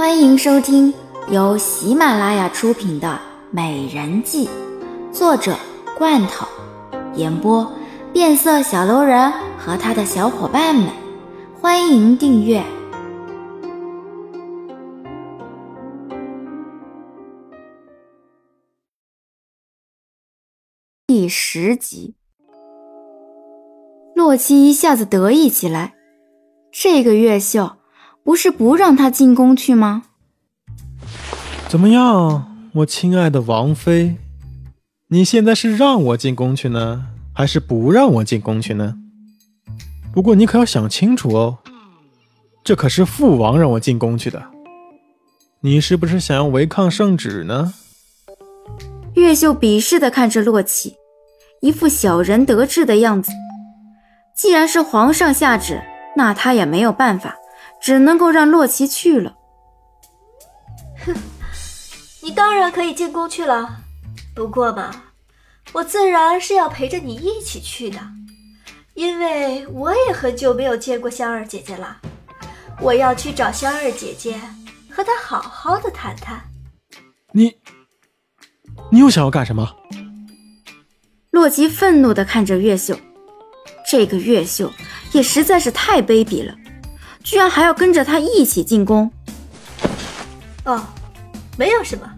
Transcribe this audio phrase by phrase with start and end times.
[0.00, 0.94] 欢迎收听
[1.30, 3.08] 由喜马拉雅出品的
[3.50, 4.48] 《美人计》，
[5.12, 5.54] 作者
[5.98, 6.46] 罐头，
[7.16, 7.70] 演播
[8.10, 10.88] 变色小楼人和他的小伙伴们。
[11.60, 12.64] 欢迎订阅
[21.06, 22.14] 第十集。
[24.14, 25.92] 洛奇一下子得意起来，
[26.72, 27.72] 这个越秀
[28.30, 30.04] 不是不让他进宫去吗？
[31.68, 34.18] 怎么样，我亲爱的王妃，
[35.08, 38.94] 你现在是让我进宫去呢，还是不让我进宫去呢？
[40.14, 41.58] 不过你可要想清楚哦，
[42.62, 44.40] 这可是父王让我进宫去的，
[45.62, 47.74] 你是不是想要违抗圣旨呢？
[49.14, 50.94] 越秀鄙视的看着洛奇，
[51.62, 53.32] 一副小人得志的样子。
[54.36, 55.82] 既然是皇上下旨，
[56.16, 57.34] 那他也没有办法，
[57.80, 59.34] 只能够让洛奇去了。
[61.04, 61.14] 哼，
[62.22, 63.78] 你当然可以进宫去了，
[64.34, 64.90] 不过嘛，
[65.72, 67.98] 我自然是要陪着你一起去的，
[68.94, 71.96] 因为我也很久没有见过香儿姐姐了，
[72.80, 74.38] 我要去找香儿姐姐，
[74.90, 76.40] 和她好好的谈谈。
[77.32, 77.56] 你，
[78.90, 79.76] 你又想要干什么？
[81.30, 82.98] 洛奇愤怒的看着月秀。
[83.88, 84.70] 这个月秀
[85.12, 86.54] 也实在是太卑鄙了，
[87.22, 89.10] 居然还要跟着他一起进宫。
[90.64, 90.84] 哦，
[91.56, 92.10] 没有什么，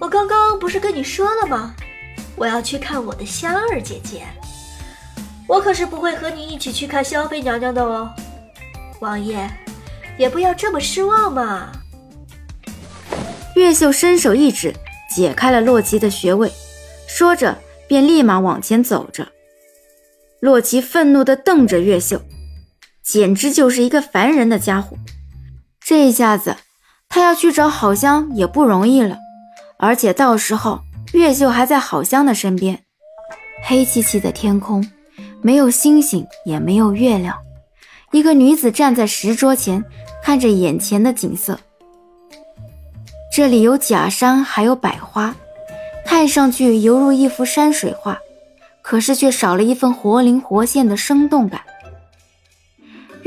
[0.00, 1.74] 我刚刚不是跟你说了吗？
[2.36, 4.22] 我要去看我的香儿姐姐，
[5.46, 8.10] 我可是不会和你一起去看萧妃娘娘的哦。
[9.00, 9.46] 王爷，
[10.16, 11.70] 也不要这么失望嘛。
[13.56, 14.74] 越秀伸手一指，
[15.10, 16.50] 解开了洛奇的穴位，
[17.06, 19.28] 说着便立马往前走着。
[20.38, 22.22] 洛奇愤怒地瞪着越秀，
[23.10, 24.96] 简直就是一个烦人的家伙。
[25.80, 26.54] 这下子
[27.08, 29.18] 他要去找好香也不容易了，
[29.80, 32.84] 而且到时候越秀还在好香的身边。
[33.64, 34.88] 黑漆漆的天空，
[35.42, 37.36] 没有星星，也没有月亮。
[38.12, 39.84] 一个女子站在石桌前，
[40.22, 41.58] 看着眼前的景色。
[43.32, 45.34] 这里有假山，还有百花，
[46.06, 48.18] 看上去犹如一幅山水画。
[48.82, 51.60] 可是却少了一份活灵活现的生动感。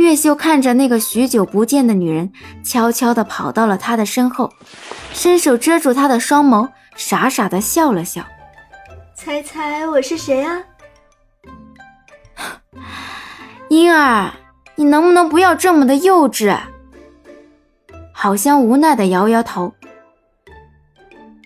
[0.04, 4.52] 月秀看着那个许久不见的女人，悄悄地跑到了她的身后，
[5.14, 8.22] 伸手遮住她的双眸，傻傻地笑了笑。
[9.16, 10.62] 猜猜我是谁啊？
[13.70, 14.34] 婴儿，
[14.76, 16.54] 你能不能不要这么的幼稚？
[18.12, 19.74] 好像无奈地摇摇头。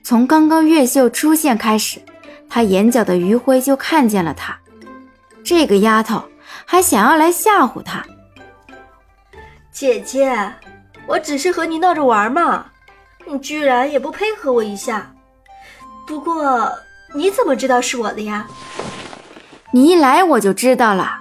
[0.03, 2.01] 从刚刚月秀出现开始。
[2.49, 4.57] 他眼角的余晖就看见了她，
[5.43, 6.23] 这个丫头
[6.65, 8.05] 还想要来吓唬他。
[9.79, 10.35] 姐姐，
[11.05, 12.65] 我只是和你闹着玩嘛，
[13.27, 15.13] 你居然也不配合我一下。
[16.07, 16.67] 不过
[17.13, 18.47] 你怎么知道是我的呀？
[19.69, 21.19] 你一来我就知道了。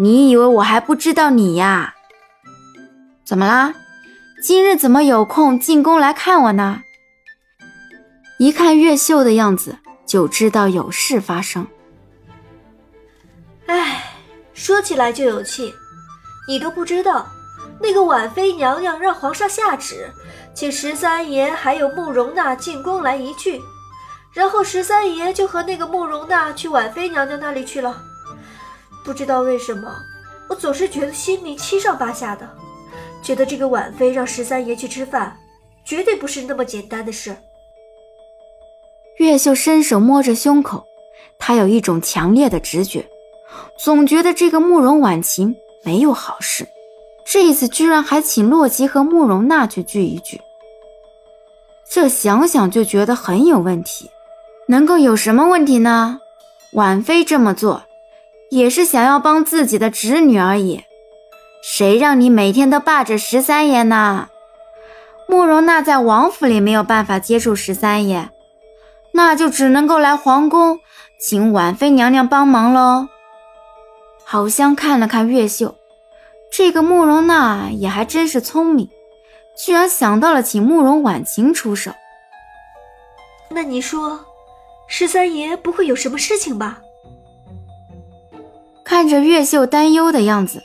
[0.00, 1.94] 你以为我还不知道你呀？
[3.24, 3.72] 怎么啦？
[4.42, 6.82] 今日怎么有空进宫来看我呢？
[8.40, 9.78] 一看越秀的样子。
[10.06, 11.66] 就知道有事发生。
[13.66, 14.02] 哎，
[14.54, 15.74] 说起来就有气，
[16.48, 17.28] 你都不知道，
[17.78, 20.10] 那个婉妃娘娘让皇上下旨，
[20.54, 23.60] 请十三爷还有慕容娜进宫来一聚，
[24.32, 28.02] 然后十三爷就和那个慕容娜去婉妃娘娘那里去了。
[29.04, 29.94] 不知道为什么，
[30.48, 32.48] 我总是觉得心里七上八下的，
[33.22, 35.36] 觉得这个婉妃让十三爷去吃饭，
[35.84, 37.36] 绝对不是那么简单的事。
[39.18, 40.86] 越秀伸手摸着胸口，
[41.38, 43.06] 他有一种强烈的直觉，
[43.78, 46.66] 总觉得这个慕容婉晴没有好事。
[47.24, 50.40] 这一次居然还请洛奇和慕容娜去聚一聚，
[51.90, 54.10] 这想想就觉得很有问题。
[54.68, 56.20] 能够有什么问题呢？
[56.72, 57.84] 婉妃这么做，
[58.50, 60.84] 也是想要帮自己的侄女而已。
[61.62, 64.28] 谁让你每天都霸着十三爷呢？
[65.26, 68.30] 慕容娜在王府里没有办法接触十三爷。
[69.12, 70.80] 那就只能够来皇宫，
[71.20, 73.08] 请婉妃娘娘帮忙喽。
[74.30, 75.74] 好像看了看越秀，
[76.52, 78.90] 这个慕容娜也还真是聪明，
[79.56, 81.92] 居然想到了请慕容婉晴出手。
[83.48, 84.20] 那你说，
[84.86, 86.80] 十三爷不会有什么事情吧？
[88.84, 90.62] 看着越秀担忧的样子，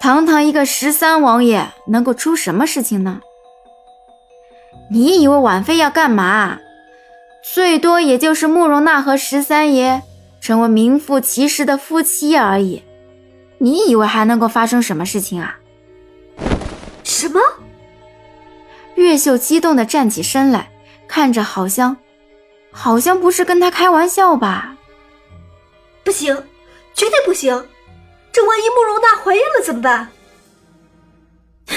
[0.00, 3.20] 堂堂一个十三王爷，能够出什么事情呢？
[4.90, 6.60] 你以为婉妃要干嘛？
[7.42, 10.02] 最多也就是慕容娜和十三爷
[10.40, 12.82] 成为名副其实的夫妻而已。
[13.58, 15.58] 你以为还能够发生什么事情啊？
[17.02, 17.40] 什么？
[18.94, 20.70] 月秀激动地站起身来，
[21.06, 21.96] 看着好香，
[22.70, 24.76] 好像不是跟他开玩笑吧？
[26.04, 26.34] 不行，
[26.94, 27.66] 绝对不行！
[28.30, 30.08] 这万一慕容娜怀孕了怎么办？
[31.66, 31.74] 哼，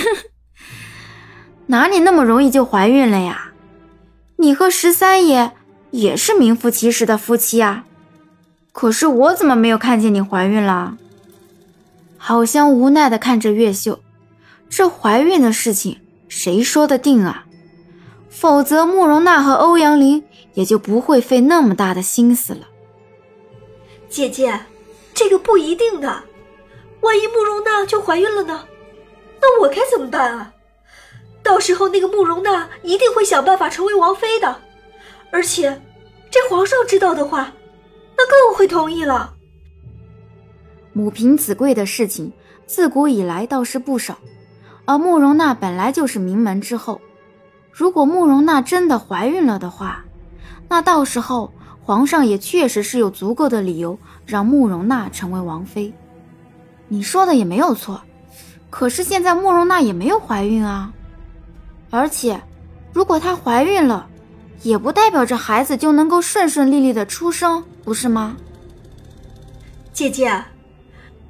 [1.68, 3.52] 哪里那么容易就怀孕了呀？
[4.38, 5.52] 你和十三爷
[5.92, 7.86] 也是名副其实的夫妻啊！
[8.72, 10.98] 可是我怎么没有看见你怀孕了？
[12.18, 14.00] 郝香无奈地看着月秀，
[14.70, 17.46] 这怀孕的事情谁说的定啊？
[18.30, 20.24] 否则慕容娜和欧阳林
[20.54, 22.62] 也就不会费那么大的心思了。
[24.10, 24.58] 姐姐，
[25.14, 26.24] 这个不一定的，
[27.02, 28.66] 万一慕容娜就怀孕了呢？
[29.42, 30.54] 那我该怎么办啊？
[31.44, 34.62] 到时候那个慕容娜一定会想办法成为王妃的，
[35.32, 35.82] 而且
[36.30, 37.52] 这皇上知道的话。
[38.22, 39.34] 他更会同意了。
[40.94, 42.32] 母凭子贵的事情，
[42.68, 44.18] 自古以来倒是不少，
[44.86, 47.02] 而慕容娜本来就是名门之后。
[47.72, 50.04] 如果慕容娜真的怀孕了的话，
[50.68, 51.52] 那到时候
[51.82, 55.92] 皇上也确实是有足够的理由让慕容娜成为王妃。
[56.90, 58.02] 你说的也没有错，
[58.70, 60.94] 可是现在慕容娜也没有怀孕啊。
[61.90, 62.40] 而且，
[62.94, 64.08] 如果她怀孕了，
[64.63, 68.38] 也不代表着孩子就能够顺顺利利的出生，不是吗？
[69.92, 70.44] 姐姐，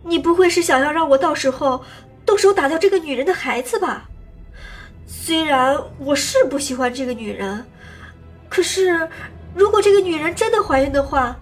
[0.04, 1.84] 你不会是想要让我到时候
[2.26, 4.10] 动手打掉这个女人的孩子吧？
[5.08, 7.66] 虽然我是不喜欢这个女人，
[8.50, 9.10] 可是
[9.56, 11.38] 如果这个女人真的怀孕的话，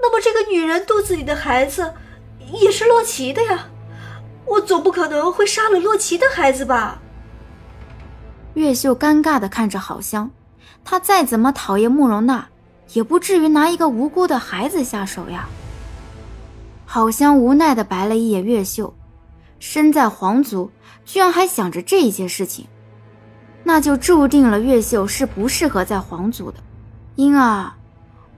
[0.00, 1.94] 那么这个女人肚子里的孩子
[2.60, 3.68] 也是洛奇的呀。
[4.44, 7.00] 我总不可能会杀了洛奇的孩子吧？
[8.54, 10.30] 月秀尴尬的看着郝香。
[10.88, 12.46] 他再怎么讨厌慕容娜，
[12.92, 15.48] 也不至于拿一个无辜的孩子下手呀。
[16.86, 18.94] 郝香无奈的白了一眼月秀，
[19.58, 20.70] 身在皇族，
[21.04, 22.68] 居然还想着这些事情，
[23.64, 26.58] 那就注定了月秀是不适合在皇族的。
[27.16, 27.72] 英儿，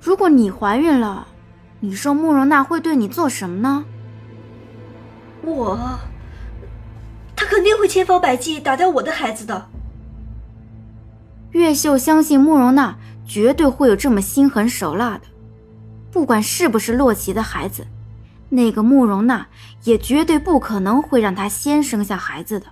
[0.01, 1.29] 如果你怀孕了，
[1.81, 3.85] 你说慕容娜会对你做什么呢？
[5.43, 5.79] 我，
[7.37, 9.69] 她肯定会千方百计打掉我的孩子的。
[11.53, 12.97] 月秀相信慕容娜
[13.27, 15.23] 绝对会有这么心狠手辣的，
[16.11, 17.87] 不管是不是洛奇的孩子，
[18.49, 19.47] 那个慕容娜
[19.85, 22.67] 也绝对不可能会让他先生下孩子的，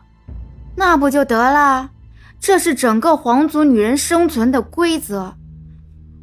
[0.74, 1.90] 那不就得了？
[2.38, 5.34] 这是整个皇族女人生存的规则。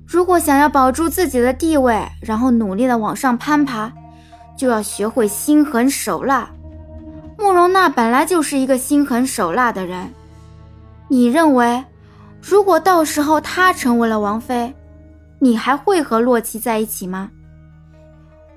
[0.06, 3.92] 如果想要保住自己的地位，然后努力的往上攀爬，
[4.56, 6.50] 就要学会心狠手辣。
[7.40, 10.14] 慕容娜本来就是一个心狠手辣的人，
[11.08, 11.84] 你认为？
[12.45, 14.75] 如果到时候她成为了王妃，
[15.40, 17.31] 你还会和洛奇在一起吗？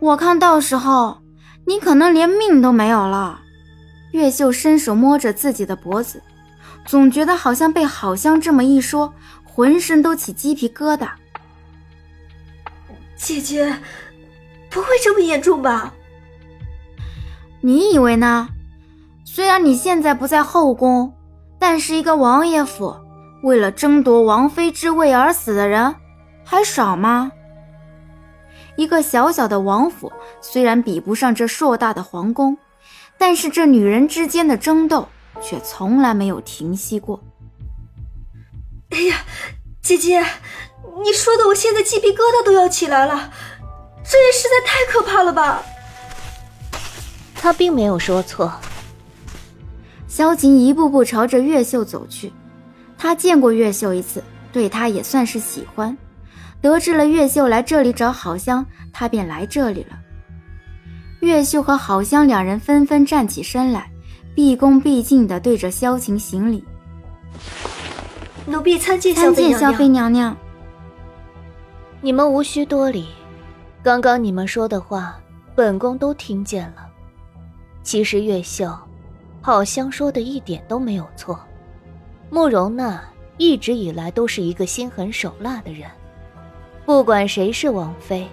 [0.01, 1.19] 我看到时候
[1.65, 3.41] 你可能连命都没有了。
[4.11, 6.21] 月秀伸手摸着自己的脖子，
[6.85, 11.11] 总觉得好像被郝香这么一说，浑身都起鸡皮疙瘩。
[13.15, 13.79] 姐姐，
[14.69, 15.95] 不会这么严重吧？
[17.61, 18.49] 你以为呢？
[19.25, 21.15] 虽然你现在不在后宫，
[21.59, 22.97] 但是一个王爷府。
[23.47, 25.95] 为了争夺王妃之位而死的人
[26.45, 27.31] 还少吗？
[28.75, 32.59] 一个小小的王府虽然比不上这硕大的皇宫，
[33.17, 35.07] 但是这女人之间的争斗
[35.41, 37.23] 却从来没有停息过。
[38.91, 39.19] 哎呀，
[39.81, 40.19] 姐姐，
[41.05, 43.31] 你说的我现在鸡皮疙瘩都要起来了，
[44.03, 45.63] 这也实在太可怕了吧？
[47.37, 48.53] 他并没有说错。
[50.09, 52.33] 萧晴一步步朝着月秀走去。
[52.99, 54.23] 他见过月秀一次，
[54.53, 55.97] 对她也算是喜欢。
[56.61, 59.99] 得知了月秀来这里找郝香，他便来这里了。
[61.21, 63.91] 月秀和郝香两人纷纷站起身来，
[64.35, 66.65] 毕恭毕敬地对着萧晴行礼
[68.47, 70.37] ：“奴婢参见参见萧妃娘娘。”
[72.01, 73.09] 你们无需多礼，
[73.83, 75.17] 刚刚你们说的话，
[75.55, 76.87] 本宫都听见了。
[77.83, 78.77] 其实月秀，
[79.41, 81.39] 好香说的一点都没有错。
[82.29, 83.01] 慕容娜
[83.39, 85.89] 一直以来都是一个心狠手辣的人，
[86.85, 88.29] 不管谁是王妃，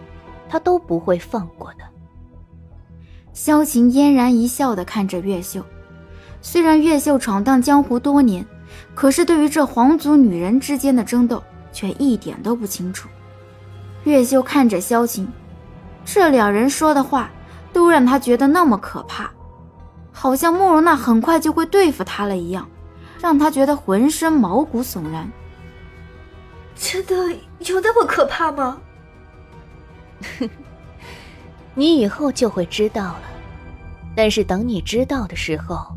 [0.50, 1.84] 她都不会放过的。
[3.34, 5.64] 萧晴嫣然一笑的看着月秀，
[6.42, 8.46] 虽然月秀闯荡江湖多年，
[8.96, 13.08] 可是对于这皇族女人之间的争斗却一点都不清楚。
[14.04, 15.28] 月秀看着萧晴，
[16.04, 17.32] 这两人说的话
[17.72, 19.32] 都让他觉得那么可怕，
[20.12, 22.68] 好像慕容娜很快就会对付他了一样。
[23.24, 25.32] 让他觉得浑身毛骨悚然。
[26.76, 27.16] 真的
[27.60, 28.82] 有那么可怕吗？
[31.74, 33.22] 你以后就会知道了。
[34.14, 35.96] 但是等你知道的时候，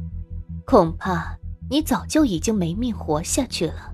[0.65, 1.37] 恐怕
[1.69, 3.93] 你早就已经没命活下去了。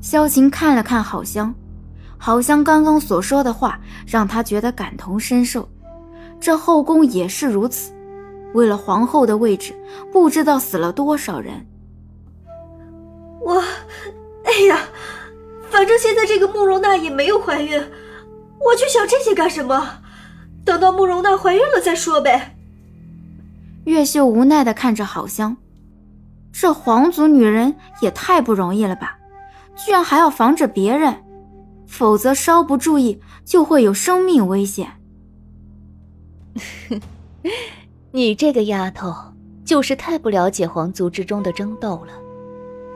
[0.00, 1.52] 萧晴看了看郝香，
[2.16, 5.68] 郝香刚刚所说的话让他觉得感同身受。
[6.38, 7.92] 这后宫也是如此，
[8.54, 9.74] 为了皇后的位置，
[10.12, 11.66] 不知道死了多少人。
[13.46, 13.62] 我，
[14.42, 14.88] 哎呀，
[15.70, 17.80] 反正现在这个慕容娜也没有怀孕，
[18.58, 20.00] 我去想这些干什么？
[20.64, 22.56] 等到慕容娜怀孕了再说呗。
[23.84, 25.56] 月秀无奈的看着郝香，
[26.52, 29.16] 这皇族女人也太不容易了吧，
[29.76, 31.14] 居然还要防着别人，
[31.86, 34.90] 否则稍不注意就会有生命危险。
[38.10, 39.14] 你这个丫头
[39.64, 42.25] 就是太不了解皇族之中的争斗了。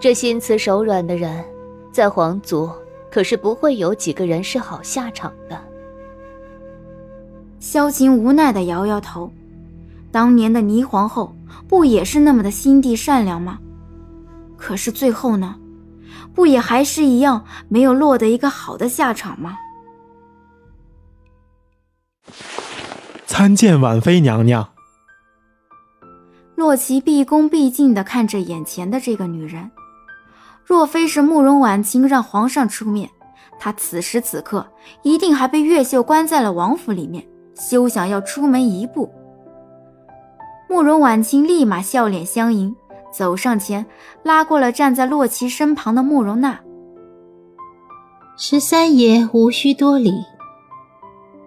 [0.01, 1.45] 这心慈手软的人，
[1.93, 2.71] 在皇族
[3.11, 5.63] 可是不会有几个人是好下场的。
[7.59, 9.31] 萧晴无奈的摇摇头，
[10.11, 11.37] 当年的霓皇后
[11.69, 13.59] 不也是那么的心地善良吗？
[14.57, 15.57] 可是最后呢，
[16.35, 19.59] 不也还是一样没有落得一个好的下场吗？
[23.27, 24.67] 参见婉妃娘娘。
[26.55, 29.71] 洛奇毕恭毕敬的看着眼前的这个女人。
[30.71, 33.11] 若非是慕容婉清让皇上出面，
[33.59, 34.65] 他此时此刻
[35.03, 39.11] 一定还被越秀关在了王府里面，休想要出门一步。
[40.69, 42.77] 慕容婉清立马笑脸相迎，
[43.13, 43.85] 走上前
[44.23, 46.61] 拉过了站在洛奇身旁的慕容娜。
[48.37, 50.13] 十三爷无需多礼，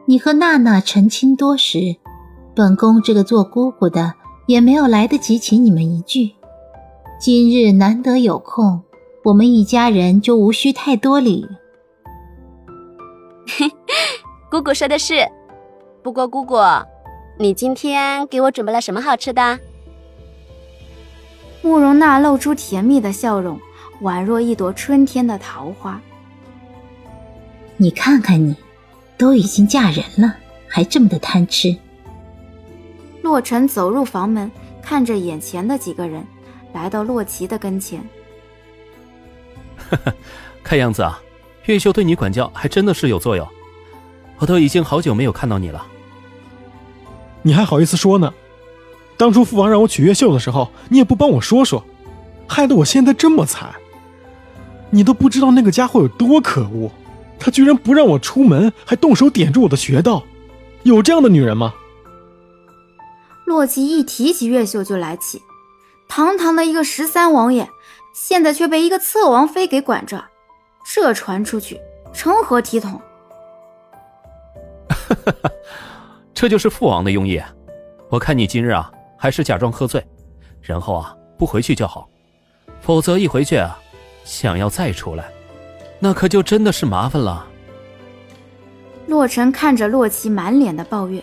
[0.03, 1.95] 你和娜娜成亲多时，
[2.53, 4.15] 本宫这个做姑姑的
[4.47, 6.31] 也没有来得及请你们一句，
[7.21, 8.83] 今日难得有空。
[9.23, 11.47] 我们一家人就无需太多礼。
[14.51, 15.25] 姑姑说的是，
[16.03, 16.57] 不过姑姑，
[17.39, 19.57] 你今天给我准备了什么好吃的？
[21.61, 23.57] 慕容娜露出甜蜜的笑容，
[24.01, 26.01] 宛若一朵春天的桃花。
[27.77, 28.53] 你看看你，
[29.17, 30.35] 都已经嫁人了，
[30.67, 31.73] 还这么的贪吃。
[33.21, 34.51] 洛尘走入房门，
[34.81, 36.27] 看着眼前的几个人，
[36.73, 38.03] 来到洛奇的跟前。
[40.63, 41.21] 看样子啊，
[41.65, 43.47] 月秀对你管教还真的是有作用。
[44.39, 45.85] 我都已经好久没有看到你了。
[47.41, 48.33] 你还好意思说呢？
[49.15, 51.85] 当初父王让我娶月秀的时候，你也不帮我说说，
[52.47, 53.73] 害得我现在这么惨。
[54.89, 56.91] 你都不知道那个家伙有多可恶，
[57.39, 60.23] 他居然不让我出门，还动手点住我的穴道。
[60.83, 61.73] 有这样的女人吗？
[63.45, 65.41] 洛奇一提起月秀就来气，
[66.07, 67.69] 堂堂的一个十三王爷。
[68.13, 70.23] 现在却被一个侧王妃给管着，
[70.85, 71.81] 这传出去
[72.13, 73.01] 成何体统？
[76.33, 77.41] 这就是父王的用意。
[78.09, 80.05] 我看你今日啊，还是假装喝醉，
[80.61, 82.07] 然后啊不回去就好，
[82.81, 83.79] 否则一回去啊，
[84.23, 85.31] 想要再出来，
[85.99, 87.47] 那可就真的是麻烦了。
[89.07, 91.21] 洛尘看着洛奇满脸的抱怨，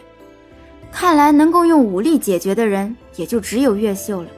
[0.91, 4.29] 看来能够用武力解决的人，也就只有月秀了。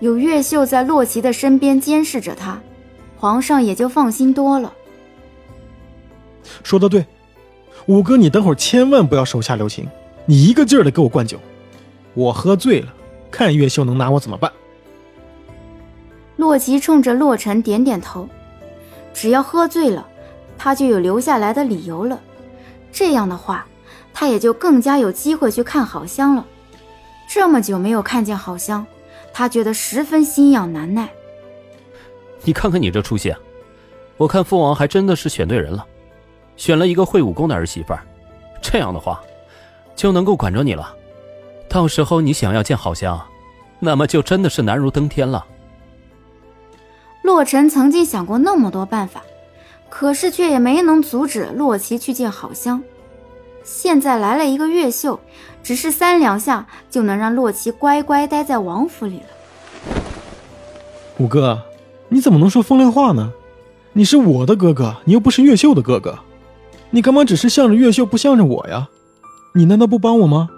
[0.00, 2.60] 有月秀在洛奇的身边监视着他，
[3.16, 4.72] 皇上也就放心多了。
[6.62, 7.06] 说的对，
[7.86, 9.88] 五哥，你等会儿千万不要手下留情，
[10.26, 11.38] 你一个劲儿的给我灌酒，
[12.12, 12.92] 我喝醉了，
[13.30, 14.52] 看月秀能拿我怎么办。
[16.36, 18.28] 洛奇冲着洛尘点点头，
[19.14, 20.06] 只要喝醉了，
[20.58, 22.20] 他就有留下来的理由了。
[22.92, 23.66] 这样的话，
[24.12, 26.44] 他也就更加有机会去看好香了。
[27.28, 28.86] 这么久没有看见好香。
[29.38, 31.06] 他觉得十分心痒难耐。
[32.42, 33.36] 你看看你这出息，
[34.16, 35.86] 我看父王还真的是选对人了，
[36.56, 38.02] 选了一个会武功的儿媳妇儿，
[38.62, 39.20] 这样的话，
[39.94, 40.96] 就能够管着你了。
[41.68, 43.20] 到时候你想要见好香，
[43.78, 45.46] 那么就真的是难如登天了。
[47.20, 49.22] 洛尘曾经想过那么多办法，
[49.90, 52.82] 可是却也没能阻止洛奇去见好香。
[53.62, 55.20] 现在来了一个越秀。
[55.66, 59.26] 只是三两下就能让洛奇乖乖待在王府里了。
[61.18, 61.60] 五哥，
[62.08, 63.32] 你怎么能说风凉话呢？
[63.92, 66.16] 你是我的哥哥，你又不是越秀的哥哥，
[66.90, 68.88] 你干嘛只是向着越秀不向着我呀？
[69.56, 70.48] 你难道不帮我吗？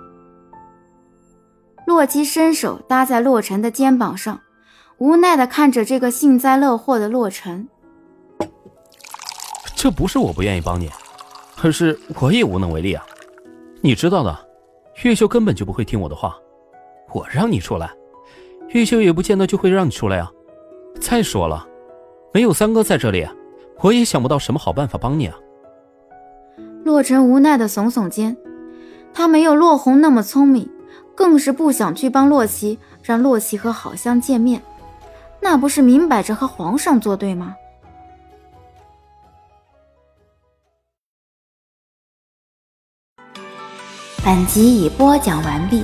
[1.86, 4.38] 洛奇伸手搭在洛尘的肩膀上，
[4.98, 7.66] 无奈的看着这个幸灾乐祸的洛尘。
[9.74, 10.90] 这不是我不愿意帮你，
[11.62, 13.02] 而是我也无能为力啊，
[13.80, 14.47] 你知道的。
[15.02, 16.36] 月秀根本就不会听我的话，
[17.12, 17.88] 我让你出来，
[18.70, 20.30] 月秀也不见得就会让你出来啊。
[21.00, 21.64] 再说了，
[22.34, 23.24] 没有三哥在这里，
[23.80, 25.36] 我也想不到什么好办法帮你啊。
[26.84, 28.36] 洛尘无奈的耸耸肩，
[29.14, 30.68] 他没有洛红那么聪明，
[31.14, 34.60] 更是不想去帮洛奇，让洛奇和好香见面。
[35.40, 37.54] 那不是明摆着和皇上作对吗？
[44.28, 45.82] 本集已播讲完毕。